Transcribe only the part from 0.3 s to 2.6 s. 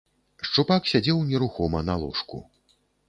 Шчупак сядзеў нерухома на ложку.